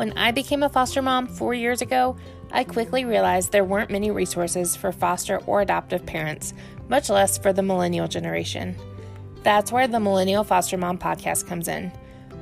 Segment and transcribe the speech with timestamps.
[0.00, 2.16] When I became a foster mom four years ago,
[2.50, 6.54] I quickly realized there weren't many resources for foster or adoptive parents,
[6.88, 8.74] much less for the millennial generation.
[9.42, 11.92] That's where the Millennial Foster Mom podcast comes in.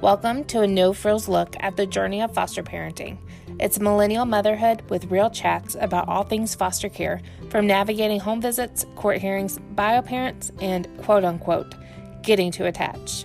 [0.01, 3.19] Welcome to a no frills look at the journey of foster parenting.
[3.59, 7.21] It's millennial motherhood with real chats about all things foster care,
[7.51, 11.75] from navigating home visits, court hearings, bio parents, and quote unquote,
[12.23, 13.25] getting to attach.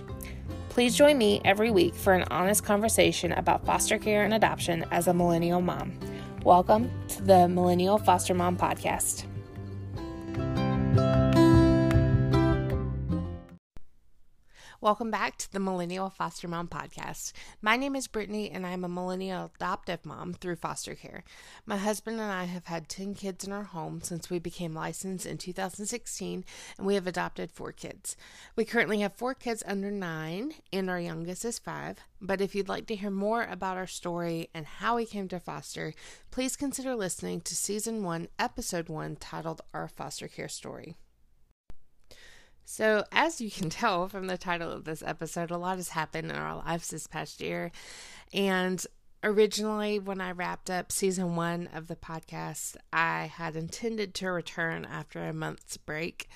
[0.74, 5.06] Please join me every week for an honest conversation about foster care and adoption as
[5.06, 5.96] a millennial mom.
[6.42, 9.22] Welcome to the Millennial Foster Mom Podcast.
[14.84, 17.32] Welcome back to the Millennial Foster Mom Podcast.
[17.62, 21.24] My name is Brittany, and I'm a millennial adoptive mom through foster care.
[21.64, 25.24] My husband and I have had 10 kids in our home since we became licensed
[25.24, 26.44] in 2016,
[26.76, 28.14] and we have adopted four kids.
[28.56, 32.00] We currently have four kids under nine, and our youngest is five.
[32.20, 35.40] But if you'd like to hear more about our story and how we came to
[35.40, 35.94] foster,
[36.30, 40.94] please consider listening to Season 1, Episode 1, titled Our Foster Care Story.
[42.64, 46.30] So, as you can tell from the title of this episode, a lot has happened
[46.30, 47.70] in our lives this past year.
[48.32, 48.84] And
[49.22, 54.84] originally, when I wrapped up season one of the podcast, I had intended to return
[54.84, 56.28] after a month's break.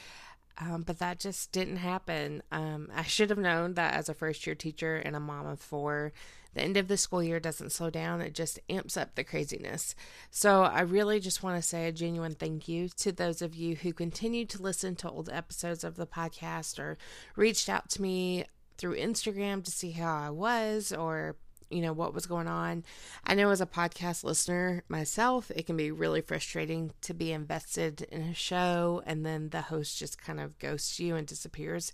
[0.61, 2.43] Um, but that just didn't happen.
[2.51, 5.61] Um, I should have known that as a first year teacher and a mom of
[5.61, 6.13] four,
[6.55, 9.95] the end of the school year doesn't slow down, it just amps up the craziness.
[10.31, 13.77] So, I really just want to say a genuine thank you to those of you
[13.77, 16.99] who continue to listen to old episodes of the podcast or
[17.37, 18.45] reached out to me
[18.77, 21.37] through Instagram to see how I was or
[21.71, 22.85] you know what was going on.
[23.25, 28.03] I know as a podcast listener myself, it can be really frustrating to be invested
[28.11, 31.93] in a show and then the host just kind of ghosts you and disappears.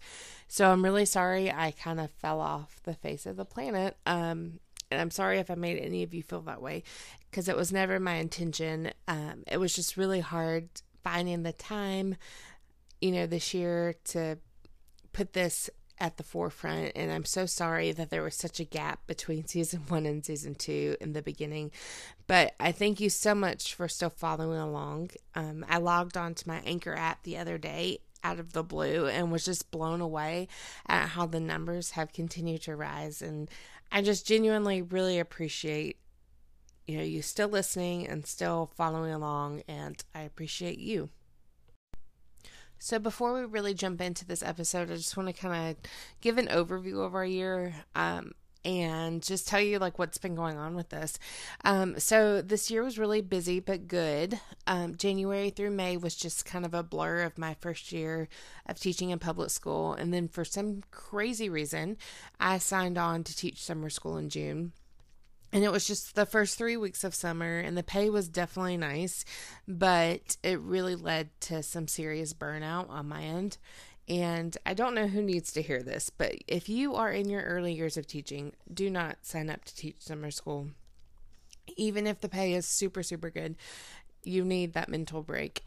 [0.49, 3.97] So I'm really sorry I kind of fell off the face of the planet.
[4.07, 6.85] Um, and I'm sorry if I made any of you feel that way
[7.31, 8.93] because it was never my intention.
[9.09, 10.69] Um, it was just really hard
[11.03, 12.17] finding the time,
[13.01, 14.39] you know, this year to
[15.13, 15.69] put this
[15.99, 16.93] at the forefront.
[16.95, 20.55] And I'm so sorry that there was such a gap between season one and season
[20.55, 21.71] two in the beginning.
[22.27, 25.11] But I thank you so much for still following along.
[25.35, 29.31] Um, I logged onto my Anchor app the other day out of the blue and
[29.31, 30.49] was just blown away
[30.87, 33.21] at how the numbers have continued to rise.
[33.21, 33.51] And
[33.93, 35.99] I just genuinely really appreciate
[36.87, 41.11] you know you still listening and still following along and I appreciate you.
[42.85, 45.91] So, before we really jump into this episode, I just want to kind of
[46.21, 47.75] give an overview of our year.
[47.95, 51.19] Um, and just tell you like what's been going on with this.
[51.65, 54.39] Um, so this year was really busy but good.
[54.67, 58.29] Um, January through May was just kind of a blur of my first year
[58.67, 61.97] of teaching in public school, and then for some crazy reason,
[62.39, 64.73] I signed on to teach summer school in June
[65.55, 68.77] and it was just the first three weeks of summer and the pay was definitely
[68.77, 69.25] nice
[69.69, 73.57] but it really led to some serious burnout on my end.
[74.07, 77.43] And i don't know who needs to hear this but if you are in your
[77.43, 80.71] early years of teaching do not sign up to teach summer school.
[81.77, 83.55] Even if the pay is super super good
[84.25, 85.65] you need that mental break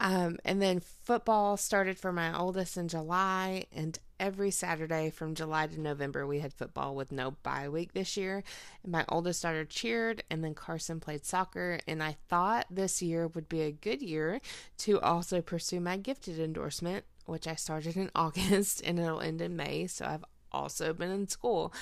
[0.00, 5.66] um, and then football started for my oldest in July, and every Saturday from July
[5.66, 8.42] to November, we had football with no bye week this year.
[8.82, 11.80] And my oldest daughter cheered, and then Carson played soccer.
[11.86, 14.40] And I thought this year would be a good year
[14.78, 19.56] to also pursue my gifted endorsement, which I started in August and it'll end in
[19.56, 19.86] May.
[19.86, 21.72] So I've also been in school.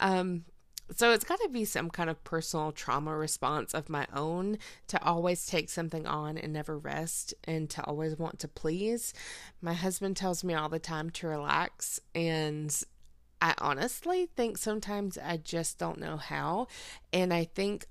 [0.00, 0.44] Um,
[0.94, 5.02] so it's got to be some kind of personal trauma response of my own to
[5.02, 9.12] always take something on and never rest and to always want to please.
[9.60, 12.74] My husband tells me all the time to relax and
[13.40, 16.68] I honestly think sometimes I just don't know how
[17.12, 17.86] and I think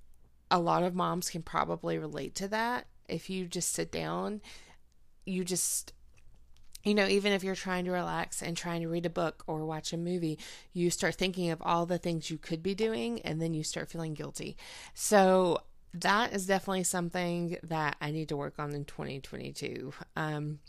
[0.50, 2.88] a lot of moms can probably relate to that.
[3.08, 4.42] If you just sit down,
[5.26, 5.94] you just
[6.88, 9.66] you know, even if you're trying to relax and trying to read a book or
[9.66, 10.40] watch a movie,
[10.74, 13.90] you start thinking of all the things you could be doing and then you start
[13.90, 14.56] feeling guilty.
[14.94, 15.60] So,
[15.94, 19.94] that is definitely something that I need to work on in 2022.
[20.16, 20.60] Um,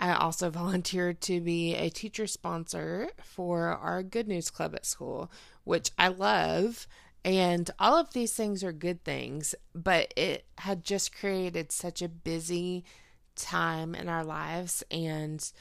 [0.00, 5.30] I also volunteered to be a teacher sponsor for our Good News Club at school,
[5.64, 6.86] which I love.
[7.24, 12.08] And all of these things are good things, but it had just created such a
[12.08, 12.84] busy
[13.36, 15.52] time in our lives and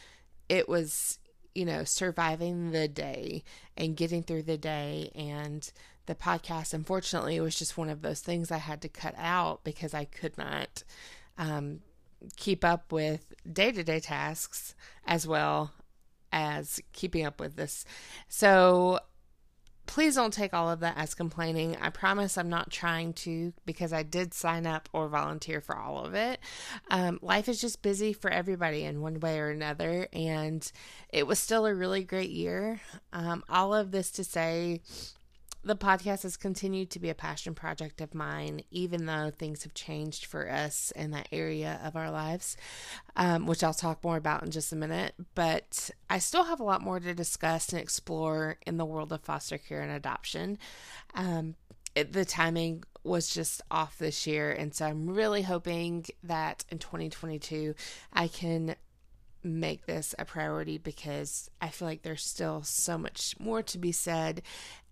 [0.50, 1.20] it was
[1.56, 3.44] you know surviving the day
[3.78, 5.12] and getting through the day.
[5.16, 5.72] And
[6.06, 9.64] the podcast unfortunately it was just one of those things i had to cut out
[9.64, 10.84] because i could not
[11.38, 11.80] um,
[12.36, 14.76] keep up with day-to-day tasks
[15.06, 15.72] as well
[16.32, 17.86] as keeping up with this.
[18.28, 19.00] So
[19.94, 21.78] please don't take all of that as complaining.
[21.80, 26.04] I promise I'm not trying to because I did sign up or volunteer for all
[26.04, 26.40] of it.
[26.90, 30.70] Um, life is just busy for everybody in one way or another, and
[31.10, 32.82] it was still a really great year.
[33.14, 34.82] Um, all of this to say,
[35.64, 39.74] the podcast has continued to be a passion project of mine, even though things have
[39.74, 42.58] changed for us in that area of our lives,
[43.16, 45.14] um, which I'll talk more about in just a minute.
[45.36, 49.22] But I still have a lot more to discuss and explore in the world of
[49.22, 50.58] foster care and adoption.
[51.16, 51.56] Um,
[51.96, 56.80] it, the timing was just off this year, and so I'm really hoping that in
[56.80, 57.76] 2022
[58.12, 58.76] I can
[59.44, 63.92] make this a priority because I feel like there's still so much more to be
[63.92, 64.42] said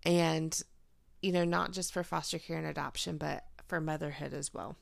[0.06, 0.62] and
[1.21, 4.75] you know not just for foster care and adoption but for motherhood as well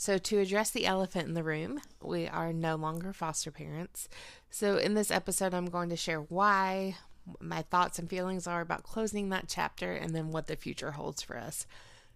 [0.00, 4.08] so, to address the elephant in the room, we are no longer foster parents.
[4.48, 6.94] So, in this episode, I'm going to share why,
[7.40, 11.20] my thoughts and feelings are about closing that chapter, and then what the future holds
[11.20, 11.66] for us.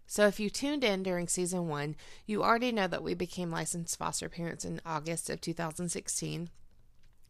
[0.06, 3.98] So, if you tuned in during season one, you already know that we became licensed
[3.98, 6.50] foster parents in August of 2016.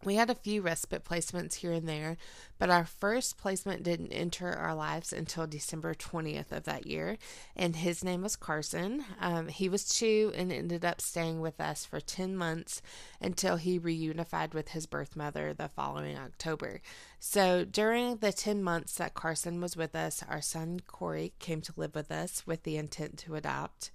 [0.04, 2.16] We had a few respite placements here and there,
[2.58, 7.18] but our first placement didn't enter our lives until December 20th of that year,
[7.54, 9.04] and his name was Carson.
[9.20, 12.82] Um, he was two and ended up staying with us for 10 months
[13.20, 16.80] until he reunified with his birth mother the following October.
[17.20, 21.72] So during the 10 months that Carson was with us, our son Corey came to
[21.76, 23.92] live with us with the intent to adopt.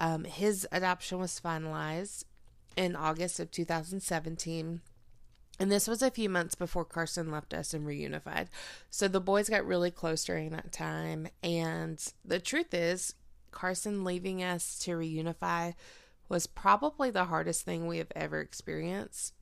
[0.00, 2.24] Um, his adoption was finalized
[2.76, 4.80] in August of 2017
[5.58, 8.48] and this was a few months before Carson left us and reunified.
[8.90, 11.28] So the boys got really close during that time.
[11.42, 13.14] And the truth is,
[13.52, 15.74] Carson leaving us to reunify
[16.28, 19.34] was probably the hardest thing we have ever experienced.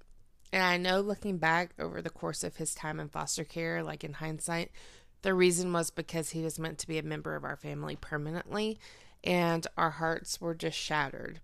[0.53, 4.05] And I know looking back over the course of his time in foster care, like
[4.05, 4.71] in hindsight,
[5.23, 8.79] the reason was because he was meant to be a member of our family permanently,
[9.25, 11.41] and our hearts were just shattered.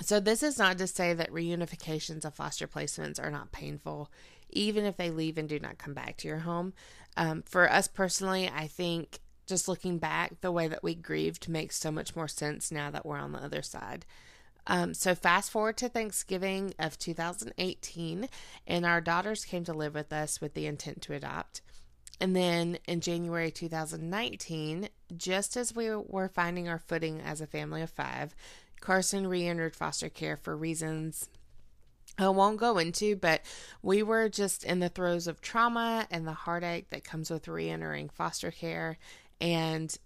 [0.00, 4.10] So, this is not to say that reunifications of foster placements are not painful,
[4.50, 6.72] even if they leave and do not come back to your home.
[7.16, 11.76] Um, for us personally, I think just looking back, the way that we grieved makes
[11.76, 14.04] so much more sense now that we're on the other side.
[14.66, 18.28] Um, so, fast forward to Thanksgiving of 2018,
[18.66, 21.60] and our daughters came to live with us with the intent to adopt.
[22.20, 27.82] And then in January 2019, just as we were finding our footing as a family
[27.82, 28.34] of five,
[28.84, 31.28] Carson re entered foster care for reasons
[32.16, 33.40] I won't go into, but
[33.82, 37.68] we were just in the throes of trauma and the heartache that comes with re
[37.68, 38.98] entering foster care.
[39.40, 39.96] And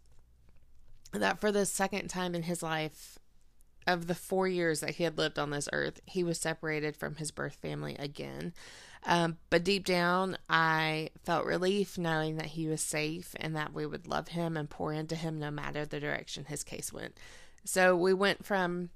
[1.12, 3.18] that for the second time in his life,
[3.88, 7.16] of the four years that he had lived on this earth, he was separated from
[7.16, 8.52] his birth family again.
[9.06, 13.86] Um, but deep down, I felt relief knowing that he was safe and that we
[13.86, 17.16] would love him and pour into him no matter the direction his case went.
[17.68, 18.88] So we went from,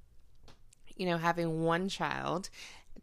[0.97, 2.49] you know, having one child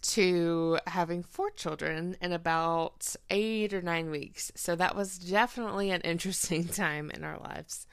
[0.02, 4.52] to having four children in about eight or nine weeks.
[4.56, 7.86] So that was definitely an interesting time in our lives.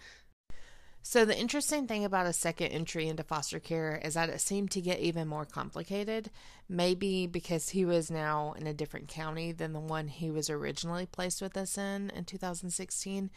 [1.02, 4.72] So, the interesting thing about a second entry into foster care is that it seemed
[4.72, 6.30] to get even more complicated.
[6.68, 11.06] Maybe because he was now in a different county than the one he was originally
[11.06, 13.30] placed with us in in 2016.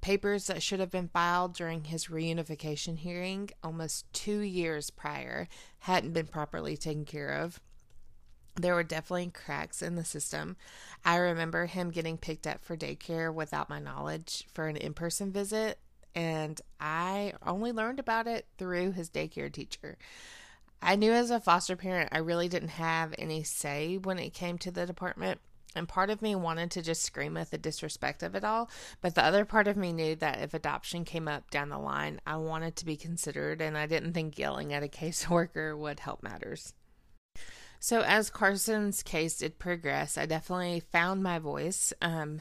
[0.00, 5.48] Papers that should have been filed during his reunification hearing almost two years prior
[5.80, 7.60] hadn't been properly taken care of.
[8.54, 10.56] There were definitely cracks in the system.
[11.04, 15.30] I remember him getting picked up for daycare without my knowledge for an in person
[15.30, 15.78] visit,
[16.14, 19.96] and I only learned about it through his daycare teacher.
[20.80, 24.58] I knew as a foster parent, I really didn't have any say when it came
[24.58, 25.40] to the department.
[25.74, 28.70] And part of me wanted to just scream at the disrespect of it all.
[29.00, 32.20] But the other part of me knew that if adoption came up down the line,
[32.26, 33.60] I wanted to be considered.
[33.60, 36.72] And I didn't think yelling at a caseworker would help matters.
[37.80, 41.92] So, as Carson's case did progress, I definitely found my voice.
[42.02, 42.40] Um,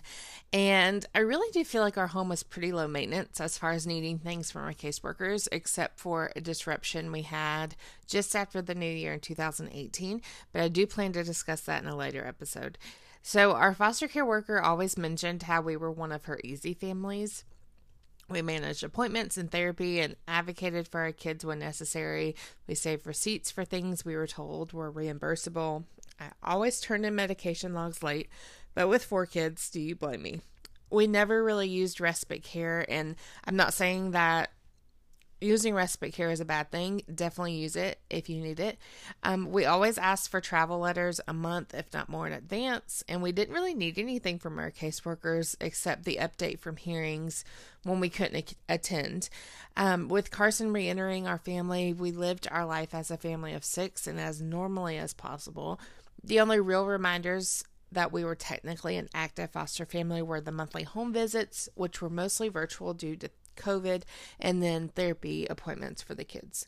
[0.52, 3.86] and I really do feel like our home was pretty low maintenance as far as
[3.86, 7.76] needing things from our caseworkers, except for a disruption we had
[8.08, 10.22] just after the new year in 2018.
[10.52, 12.80] But I do plan to discuss that in a later episode.
[13.30, 17.44] So, our foster care worker always mentioned how we were one of her easy families.
[18.30, 22.38] We managed appointments and therapy and advocated for our kids when necessary.
[22.68, 25.84] We saved receipts for things we were told were reimbursable.
[26.22, 28.30] I always turned in medication logs late,
[28.74, 30.40] but with four kids, do you blame me?
[30.90, 34.52] We never really used respite care, and I'm not saying that
[35.40, 37.02] using respite care is a bad thing.
[37.14, 38.78] Definitely use it if you need it.
[39.24, 43.22] Um, we always ask for travel letters a month, if not more, in advance, and
[43.22, 47.46] we didn't really need anything from our caseworkers except the update from hearings
[47.84, 49.30] when we couldn't attend.
[49.76, 53.64] Um, with Carson re entering our family, we lived our life as a family of
[53.64, 55.80] six and as normally as possible.
[56.24, 60.84] The only real reminders that we were technically an active foster family were the monthly
[60.84, 64.04] home visits, which were mostly virtual due to COVID,
[64.40, 66.68] and then therapy appointments for the kids.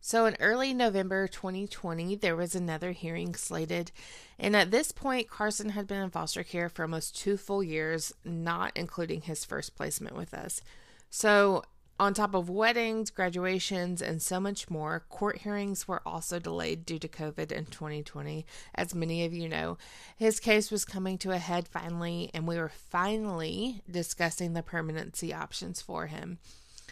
[0.00, 3.90] So, in early November 2020, there was another hearing slated,
[4.38, 8.12] and at this point, Carson had been in foster care for almost two full years,
[8.22, 10.60] not including his first placement with us.
[11.08, 11.62] So,
[11.98, 16.98] on top of weddings, graduations, and so much more, court hearings were also delayed due
[16.98, 18.44] to COVID in 2020.
[18.74, 19.78] As many of you know,
[20.16, 25.32] his case was coming to a head finally, and we were finally discussing the permanency
[25.32, 26.38] options for him.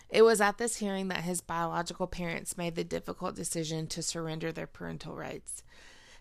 [0.08, 4.52] It was at this hearing that his biological parents made the difficult decision to surrender
[4.52, 5.64] their parental rights.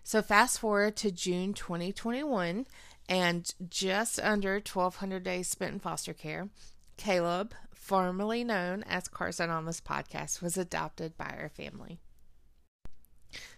[0.02, 2.66] So, fast forward to June 2021,
[3.08, 6.48] and just under 1,200 days spent in foster care,
[6.96, 11.98] Caleb, formerly known as Carson on this podcast, was adopted by our family.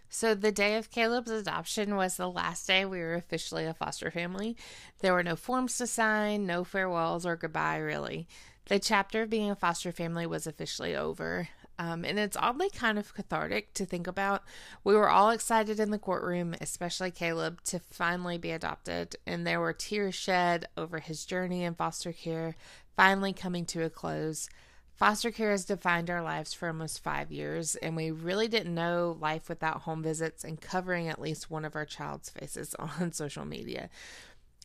[0.08, 4.10] So, the day of Caleb's adoption was the last day we were officially a foster
[4.10, 4.56] family.
[5.00, 8.26] There were no forms to sign, no farewells or goodbye, really.
[8.66, 11.48] The chapter of being a foster family was officially over.
[11.78, 14.42] Um, and it's oddly kind of cathartic to think about.
[14.84, 19.60] We were all excited in the courtroom, especially Caleb, to finally be adopted, and there
[19.60, 22.54] were tears shed over his journey in foster care,
[22.96, 24.48] finally coming to a close.
[24.94, 29.16] Foster care has defined our lives for almost five years, and we really didn't know
[29.20, 33.44] life without home visits and covering at least one of our child's faces on social
[33.44, 33.90] media.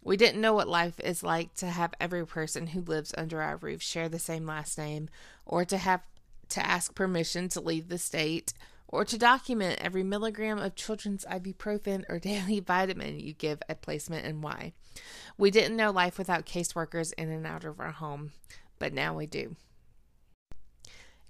[0.04, 3.58] We didn't know what life is like to have every person who lives under our
[3.58, 5.10] roof share the same last name,
[5.46, 6.02] or to have
[6.50, 8.54] to ask permission to leave the state,
[8.88, 14.26] or to document every milligram of children's ibuprofen or daily vitamin you give at placement
[14.26, 14.74] and why.
[15.38, 18.32] We didn't know life without caseworkers in and out of our home,
[18.80, 19.56] but now we do.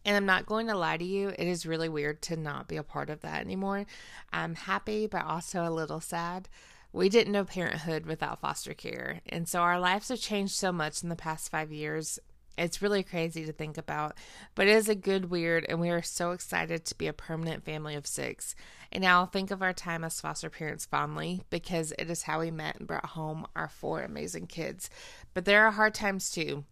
[0.05, 2.77] And I'm not going to lie to you, it is really weird to not be
[2.77, 3.85] a part of that anymore.
[4.31, 6.47] I'm happy, but also a little sad.
[6.91, 9.19] We didn't know parenthood without foster care.
[9.27, 12.17] And so our lives have changed so much in the past five years.
[12.59, 14.17] It's really crazy to think about,
[14.53, 17.63] but it is a good weird, and we are so excited to be a permanent
[17.63, 18.53] family of six.
[18.91, 22.51] And I'll think of our time as foster parents fondly because it is how we
[22.51, 24.89] met and brought home our four amazing kids.
[25.33, 26.65] But there are hard times too.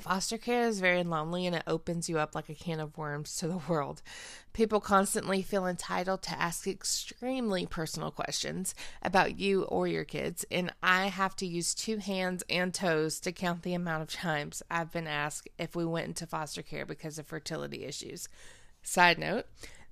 [0.00, 3.36] Foster care is very lonely and it opens you up like a can of worms
[3.36, 4.02] to the world.
[4.52, 10.72] People constantly feel entitled to ask extremely personal questions about you or your kids, and
[10.82, 14.92] I have to use two hands and toes to count the amount of times I've
[14.92, 18.28] been asked if we went into foster care because of fertility issues.
[18.82, 19.46] Side note,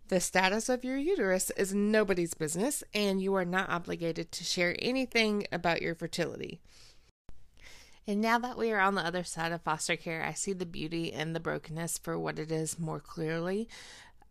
[0.09, 4.77] the status of your uterus is nobody's business, and you are not obligated to share
[4.79, 6.61] anything about your fertility.
[8.07, 10.67] And now that we are on the other side of foster care, I see the
[10.67, 13.69] beauty and the brokenness for what it is more clearly.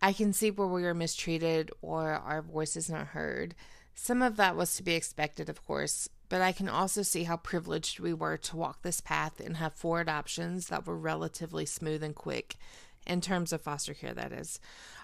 [0.02, 3.56] I can see where we were mistreated or our voices not heard.
[3.96, 7.38] Some of that was to be expected, of course, but I can also see how
[7.38, 12.04] privileged we were to walk this path and have four adoptions that were relatively smooth
[12.04, 12.58] and quick
[13.06, 14.60] in terms of foster care, that is.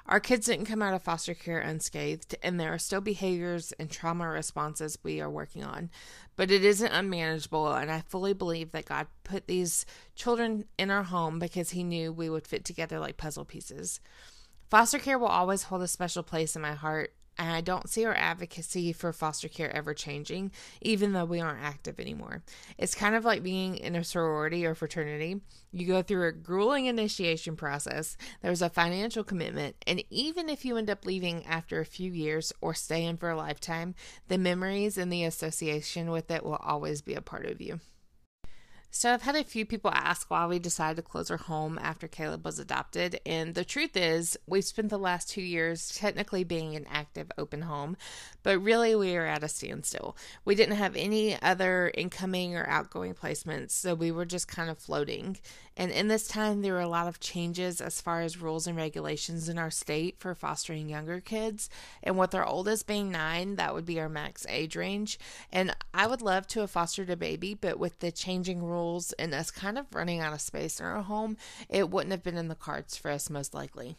[0.06, 3.92] Our kids didn't come out of foster care unscathed, and there are still behaviors and
[3.92, 5.92] trauma responses we are working on.
[6.36, 11.04] But it isn't unmanageable, and I fully believe that God put these children in our
[11.04, 14.00] home because He knew we would fit together like puzzle pieces.
[14.70, 18.04] Foster care will always hold a special place in my heart, and I don't see
[18.04, 22.44] our advocacy for foster care ever changing, even though we aren't active anymore.
[22.78, 25.40] It's kind of like being in a sorority or fraternity.
[25.72, 30.76] You go through a grueling initiation process, there's a financial commitment, and even if you
[30.76, 33.96] end up leaving after a few years or staying for a lifetime,
[34.28, 37.80] the memories and the association with it will always be a part of you.
[38.92, 42.08] So I've had a few people ask why we decided to close our home after
[42.08, 46.76] Caleb was adopted, and the truth is, we've spent the last two years technically being
[46.76, 47.98] an active open home,
[48.42, 50.18] but really we are at a standstill.
[50.44, 54.80] We didn't have any other incoming or outgoing placements, so we were just kind of
[54.80, 55.38] floating.
[55.80, 58.76] And in this time, there were a lot of changes as far as rules and
[58.76, 61.70] regulations in our state for fostering younger kids.
[62.04, 65.18] And with our oldest being nine, that would be our max age range.
[65.54, 69.34] And I would love to have fostered a baby, but with the changing rules and
[69.34, 71.38] us kind of running out of space in our home,
[71.70, 73.96] it wouldn't have been in the cards for us most likely.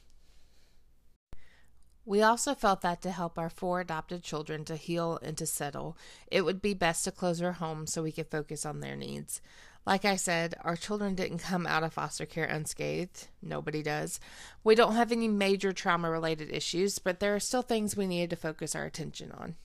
[2.05, 5.97] We also felt that to help our four adopted children to heal and to settle,
[6.31, 9.41] it would be best to close our home so we could focus on their needs.
[9.87, 13.29] Like I said, our children didn't come out of foster care unscathed.
[13.43, 14.21] Nobody does.
[14.63, 18.31] We don't have any major trauma related issues, but there are still things we needed
[18.31, 19.57] to focus our attention on.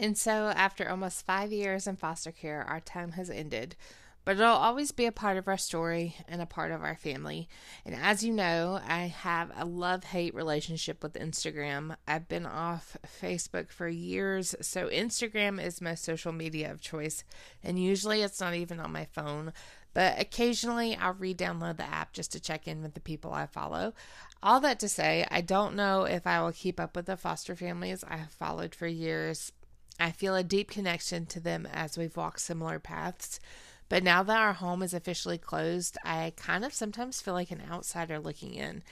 [0.00, 3.76] And so, after almost five years in foster care, our time has ended
[4.28, 7.48] but it'll always be a part of our story and a part of our family.
[7.86, 11.96] And as you know, I have a love hate relationship with Instagram.
[12.06, 17.24] I've been off Facebook for years, so Instagram is my social media of choice,
[17.64, 19.54] and usually it's not even on my phone.
[19.94, 23.46] But occasionally I'll re download the app just to check in with the people I
[23.46, 23.94] follow.
[24.42, 27.56] All that to say, I don't know if I will keep up with the foster
[27.56, 29.52] families I have followed for years.
[29.98, 33.40] I feel a deep connection to them as we've walked similar paths.
[33.88, 37.62] But now that our home is officially closed, I kind of sometimes feel like an
[37.70, 38.82] outsider looking in.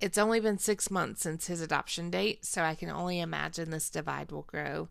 [0.00, 3.90] It's only been six months since his adoption date, so I can only imagine this
[3.90, 4.88] divide will grow.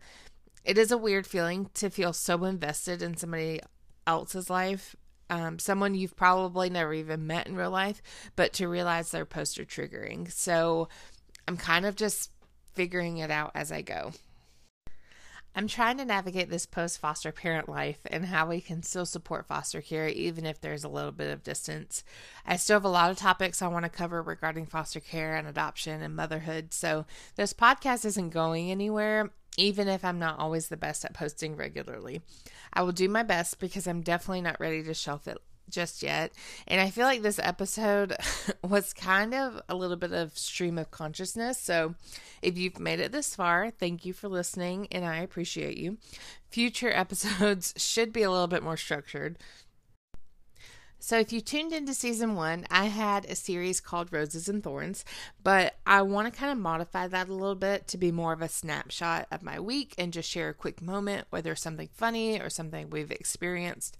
[0.64, 3.60] It is a weird feeling to feel so invested in somebody
[4.06, 4.94] else's life,
[5.30, 8.02] um, someone you've probably never even met in real life,
[8.36, 10.30] but to realize their posts are triggering.
[10.30, 10.88] So
[11.46, 12.30] I'm kind of just
[12.74, 14.12] figuring it out as I go.
[15.58, 19.48] I'm trying to navigate this post foster parent life and how we can still support
[19.48, 22.04] foster care even if there's a little bit of distance.
[22.46, 25.48] I still have a lot of topics I want to cover regarding foster care and
[25.48, 30.76] adoption and motherhood, so this podcast isn't going anywhere even if I'm not always the
[30.76, 32.22] best at posting regularly.
[32.72, 35.38] I will do my best because I'm definitely not ready to shelf it
[35.70, 36.32] just yet.
[36.66, 38.16] And I feel like this episode
[38.68, 41.58] was kind of a little bit of stream of consciousness.
[41.58, 41.94] So
[42.42, 45.98] if you've made it this far, thank you for listening and I appreciate you.
[46.50, 49.38] Future episodes should be a little bit more structured.
[51.00, 55.04] So, if you tuned into season one, I had a series called Roses and Thorns,
[55.44, 58.42] but I want to kind of modify that a little bit to be more of
[58.42, 62.50] a snapshot of my week and just share a quick moment, whether something funny or
[62.50, 63.96] something we've experienced.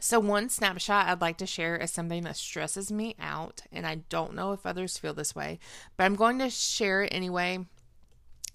[0.00, 3.96] So, one snapshot I'd like to share is something that stresses me out, and I
[4.08, 5.58] don't know if others feel this way,
[5.96, 7.64] but I'm going to share it anyway,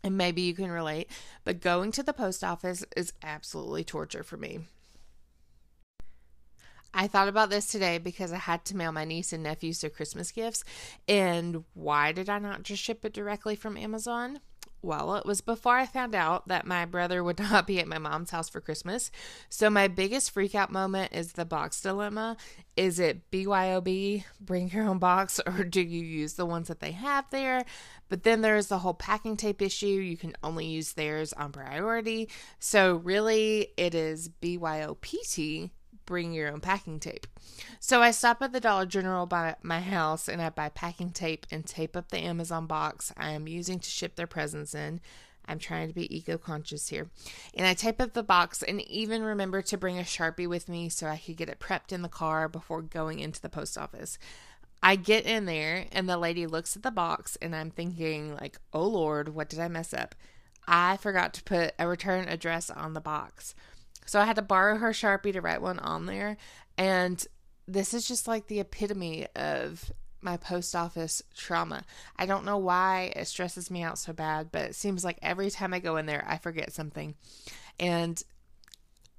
[0.03, 1.09] and maybe you can relate.
[1.43, 4.59] But going to the post office is absolutely torture for me.
[6.93, 9.89] I thought about this today because I had to mail my niece and nephews their
[9.89, 10.63] Christmas gifts.
[11.07, 14.39] And why did I not just ship it directly from Amazon?
[14.81, 17.97] Well, it was before I found out that my brother would not be at my
[17.97, 19.11] mom's house for Christmas.
[19.49, 22.37] So, my biggest freakout moment is the box dilemma.
[22.77, 26.91] Is it BYOB, bring your own box, or do you use the ones that they
[26.91, 27.65] have there?
[28.07, 29.85] But then there's the whole packing tape issue.
[29.85, 32.29] You can only use theirs on priority.
[32.59, 35.71] So, really, it is BYOPT,
[36.09, 37.27] bring your own packing tape.
[37.79, 41.45] So I stop at the Dollar General by my house and I buy packing tape
[41.51, 45.01] and tape up the Amazon box I am using to ship their presents in.
[45.45, 47.09] I'm trying to be eco conscious here.
[47.53, 50.89] And I tape up the box and even remember to bring a Sharpie with me
[50.89, 54.17] so I could get it prepped in the car before going into the post office.
[54.81, 58.59] I get in there and the lady looks at the box and I'm thinking like,
[58.73, 60.15] "Oh lord, what did I mess up?"
[60.67, 63.53] I forgot to put a return address on the box.
[64.09, 66.37] So I had to borrow her Sharpie to write one on there.
[66.79, 67.23] And
[67.67, 71.83] this is just like the epitome of my post office trauma.
[72.17, 75.51] I don't know why it stresses me out so bad, but it seems like every
[75.51, 77.13] time I go in there, I forget something.
[77.79, 78.21] And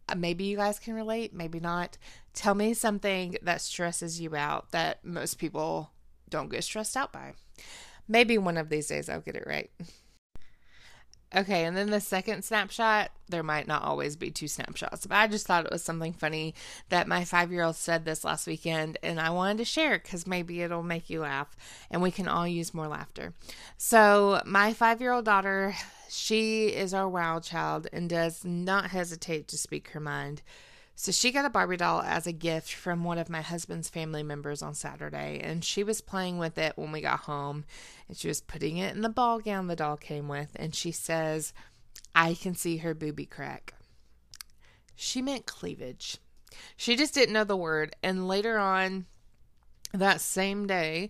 [0.08, 1.96] uh, maybe you guys can relate, maybe not.
[2.34, 5.92] Tell me something that stresses you out that most people
[6.28, 7.34] don't get stressed out by.
[8.08, 9.70] Maybe one of these days I'll get it right.
[11.34, 15.28] Okay, and then the second snapshot, there might not always be two snapshots, but I
[15.28, 16.54] just thought it was something funny
[16.88, 20.26] that my five year old said this last weekend, and I wanted to share because
[20.26, 21.56] maybe it'll make you laugh
[21.88, 23.32] and we can all use more laughter.
[23.76, 25.76] So, my five year old daughter,
[26.08, 30.42] she is our wild child and does not hesitate to speak her mind.
[31.02, 34.22] So she got a Barbie doll as a gift from one of my husband's family
[34.22, 37.64] members on Saturday, and she was playing with it when we got home,
[38.06, 40.92] and she was putting it in the ball gown the doll came with, and she
[40.92, 41.54] says,
[42.14, 43.72] I can see her booby crack.
[44.94, 46.18] She meant cleavage.
[46.76, 49.06] She just didn't know the word, and later on
[49.94, 51.08] that same day,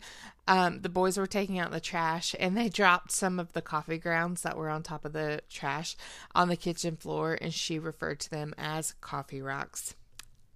[0.51, 3.99] um, the boys were taking out the trash and they dropped some of the coffee
[3.99, 5.97] grounds that were on top of the trash
[6.35, 9.95] on the kitchen floor, and she referred to them as coffee rocks.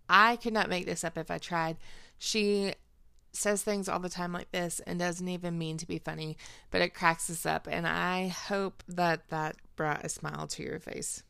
[0.09, 1.77] I could not make this up if I tried.
[2.19, 2.75] She
[3.31, 6.39] says things all the time like this and doesn't even mean to be funny,
[6.73, 10.81] but it cracks us up, and I hope that that brought a smile to your
[10.81, 11.23] face.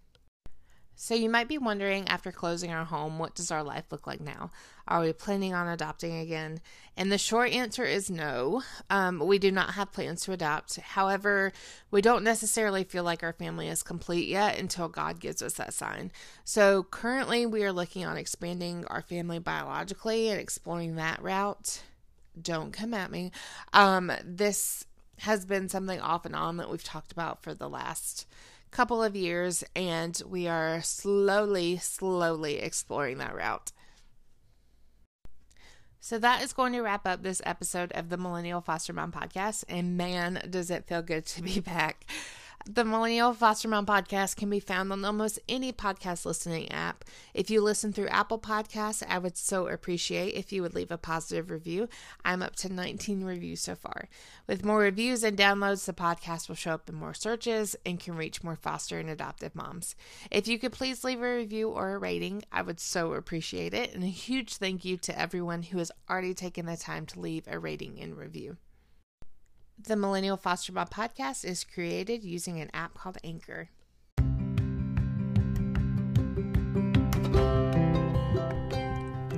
[0.96, 4.20] So, you might be wondering after closing our home, what does our life look like
[4.20, 4.50] now?
[4.86, 6.60] Are we planning on adopting again?
[6.96, 8.62] And the short answer is no.
[8.90, 10.76] Um, we do not have plans to adopt.
[10.76, 11.52] However,
[11.90, 15.74] we don't necessarily feel like our family is complete yet until God gives us that
[15.74, 16.12] sign.
[16.44, 21.82] So, currently, we are looking on expanding our family biologically and exploring that route.
[22.40, 23.32] Don't come at me.
[23.72, 24.86] Um, this
[25.18, 28.26] has been something off and on that we've talked about for the last
[28.74, 33.70] couple of years, and we are slowly, slowly exploring that route.
[36.00, 39.64] So that is going to wrap up this episode of the Millennial Foster Mom Podcast.
[39.68, 42.04] And man, does it feel good to be back.
[42.66, 47.04] The Millennial Foster Mom podcast can be found on almost any podcast listening app.
[47.34, 50.96] If you listen through Apple Podcasts, I would so appreciate if you would leave a
[50.96, 51.90] positive review.
[52.24, 54.08] I'm up to 19 reviews so far.
[54.46, 58.16] With more reviews and downloads, the podcast will show up in more searches and can
[58.16, 59.94] reach more foster and adoptive moms.
[60.30, 63.94] If you could please leave a review or a rating, I would so appreciate it.
[63.94, 67.46] And a huge thank you to everyone who has already taken the time to leave
[67.46, 68.56] a rating and review.
[69.76, 73.70] The Millennial Foster Mom podcast is created using an app called Anchor.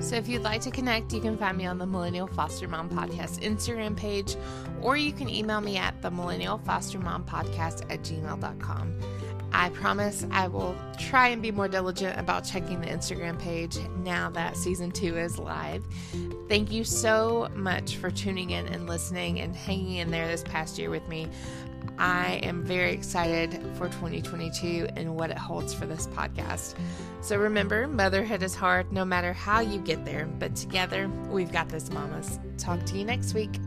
[0.00, 2.88] So if you'd like to connect, you can find me on the Millennial Foster Mom
[2.88, 4.36] Podcast Instagram page,
[4.80, 9.00] or you can email me at the Millennial Foster Mom Podcast at gmail.com.
[9.52, 14.30] I promise I will try and be more diligent about checking the Instagram page now
[14.30, 15.84] that season two is live.
[16.48, 20.78] Thank you so much for tuning in and listening and hanging in there this past
[20.78, 21.28] year with me.
[21.98, 26.74] I am very excited for 2022 and what it holds for this podcast.
[27.22, 31.68] So remember, motherhood is hard no matter how you get there, but together we've got
[31.68, 32.38] this, mamas.
[32.58, 33.58] Talk to you next week.